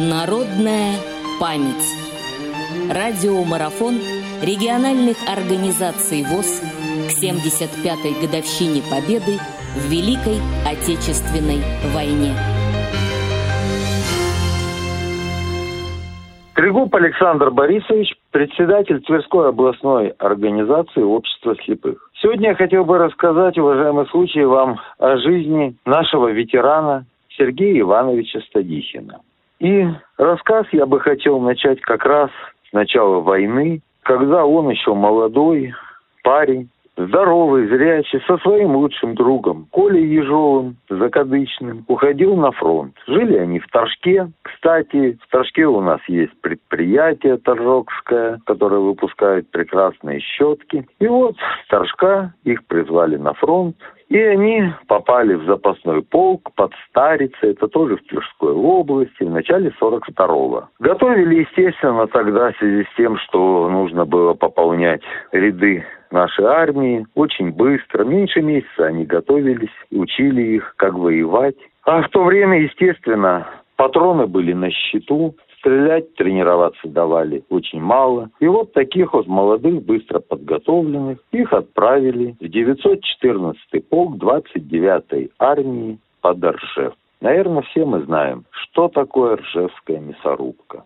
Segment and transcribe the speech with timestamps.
[0.00, 0.96] Народная
[1.38, 1.84] память.
[2.88, 4.00] Радиомарафон
[4.40, 6.64] региональных организаций ВОЗ
[7.04, 9.36] к 75-й годовщине Победы
[9.76, 11.60] в Великой Отечественной
[11.92, 12.32] войне.
[16.54, 22.10] Трегуб Александр Борисович, председатель Тверской областной организации общества слепых.
[22.22, 27.04] Сегодня я хотел бы рассказать, уважаемые случаи, вам о жизни нашего ветерана
[27.36, 29.20] Сергея Ивановича Стадихина.
[29.60, 32.30] И рассказ я бы хотел начать как раз
[32.68, 35.74] с начала войны, когда он еще молодой
[36.24, 42.94] парень, здоровый, зрячий, со своим лучшим другом Колей Ежовым, закадычным, уходил на фронт.
[43.06, 44.30] Жили они в Торжке.
[44.42, 50.86] Кстати, в Торжке у нас есть предприятие Торжокское, которое выпускает прекрасные щетки.
[50.98, 53.76] И вот с Торжка их призвали на фронт.
[54.10, 59.72] И они попали в запасной полк под Старицей, это тоже в Тверской области, в начале
[59.80, 60.68] 42-го.
[60.80, 67.52] Готовили, естественно, тогда в связи с тем, что нужно было пополнять ряды нашей армии очень
[67.52, 68.02] быстро.
[68.04, 71.56] Меньше месяца они готовились, учили их, как воевать.
[71.84, 78.30] А в то время, естественно, патроны были на счету, стрелять, тренироваться давали очень мало.
[78.40, 86.42] И вот таких вот молодых, быстро подготовленных, их отправили в 914-й полк 29-й армии под
[86.42, 86.94] Ржев.
[87.20, 90.84] Наверное, все мы знаем, что такое Ржевская мясорубка.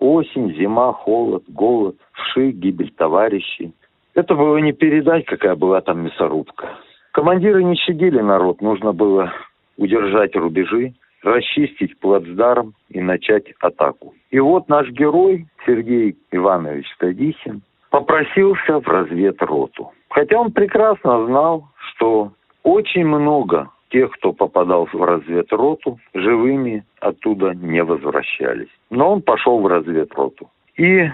[0.00, 3.72] Осень, зима, холод, голод, вши, гибель товарищей.
[4.14, 6.76] Это было не передать, какая была там мясорубка.
[7.12, 9.32] Командиры не щадили народ, нужно было
[9.76, 14.14] удержать рубежи, расчистить плацдарм и начать атаку.
[14.30, 19.92] И вот наш герой Сергей Иванович Стадихин попросился в разведроту.
[20.10, 27.82] Хотя он прекрасно знал, что очень много тех, кто попадал в разведроту, живыми оттуда не
[27.82, 28.68] возвращались.
[28.90, 30.50] Но он пошел в разведроту.
[30.76, 31.10] И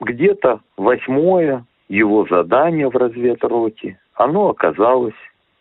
[0.00, 5.14] где-то восьмое его задание в разведроте, оно оказалось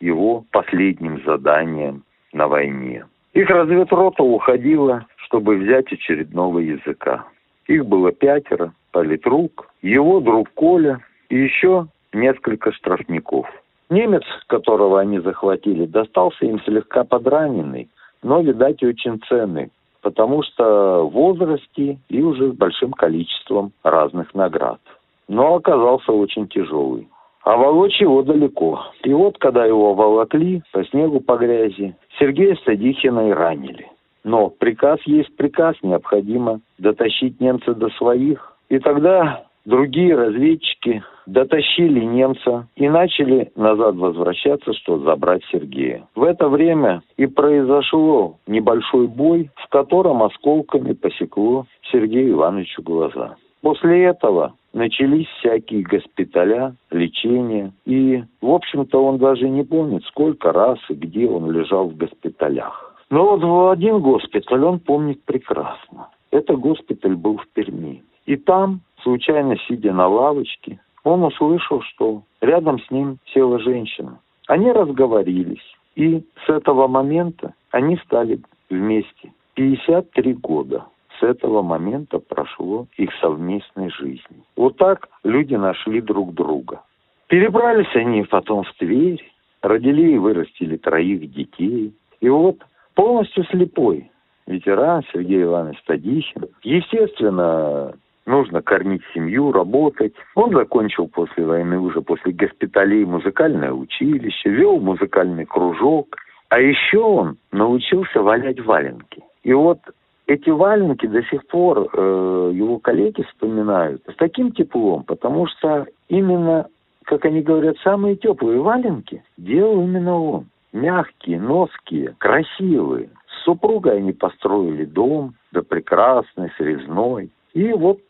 [0.00, 3.04] его последним заданием на войне.
[3.34, 7.26] Их разведрота уходила, чтобы взять очередного языка.
[7.66, 13.46] Их было пятеро, политрук, его друг Коля и еще несколько штрафников.
[13.90, 17.88] Немец, которого они захватили, достался им слегка подраненный,
[18.22, 24.80] но, видать, очень ценный, потому что в возрасте и уже с большим количеством разных наград
[25.28, 27.08] но оказался очень тяжелый.
[27.44, 28.86] А волочь его далеко.
[29.02, 33.86] И вот, когда его волокли по снегу, по грязи, Сергея Садихина и ранили.
[34.24, 38.56] Но приказ есть приказ, необходимо дотащить немца до своих.
[38.70, 46.06] И тогда другие разведчики дотащили немца и начали назад возвращаться, чтобы забрать Сергея.
[46.14, 53.36] В это время и произошло небольшой бой, в котором осколками посекло Сергею Ивановичу глаза.
[53.60, 57.72] После этого начались всякие госпиталя, лечение.
[57.86, 62.94] И, в общем-то, он даже не помнит, сколько раз и где он лежал в госпиталях.
[63.08, 66.08] Но вот в один госпиталь он помнит прекрасно.
[66.30, 68.02] Это госпиталь был в Перми.
[68.26, 74.18] И там, случайно сидя на лавочке, он услышал, что рядом с ним села женщина.
[74.48, 75.64] Они разговорились.
[75.94, 79.32] И с этого момента они стали вместе.
[79.54, 80.86] 53 года
[81.24, 84.44] этого момента прошло их совместной жизни.
[84.56, 86.82] Вот так люди нашли друг друга.
[87.28, 89.22] Перебрались они потом в Тверь,
[89.62, 91.94] родили и вырастили троих детей.
[92.20, 92.58] И вот
[92.94, 94.10] полностью слепой
[94.46, 96.46] ветеран Сергей Иванович Стадихин.
[96.62, 97.94] Естественно,
[98.26, 100.14] нужно кормить семью, работать.
[100.34, 106.16] Он закончил после войны, уже после госпиталей, музыкальное училище, вел музыкальный кружок.
[106.50, 109.22] А еще он научился валять валенки.
[109.42, 109.78] И вот
[110.26, 116.66] эти валенки до сих пор э, его коллеги вспоминают с таким теплом, потому что именно,
[117.04, 120.46] как они говорят, самые теплые валенки делал именно он.
[120.72, 123.10] Мягкие, ноские, красивые.
[123.28, 127.30] С супругой они построили дом, да прекрасный, срезной.
[127.52, 128.00] И вот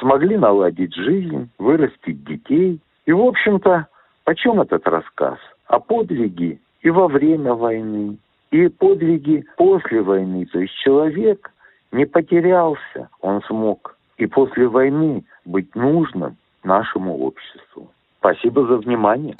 [0.00, 2.80] смогли наладить жизнь, вырастить детей.
[3.04, 3.86] И, в общем-то,
[4.24, 5.38] о чем этот рассказ?
[5.66, 8.18] О подвиге и во время войны,
[8.64, 10.46] и подвиги после войны.
[10.46, 11.50] То есть человек
[11.92, 17.90] не потерялся, он смог и после войны быть нужным нашему обществу.
[18.18, 19.36] Спасибо за внимание.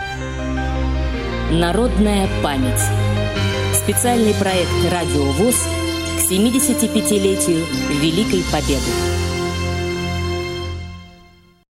[1.50, 2.82] Народная память.
[3.72, 5.66] Специальный проект «Радио ВОЗ»
[6.16, 7.62] к 75-летию
[8.00, 9.15] Великой Победы.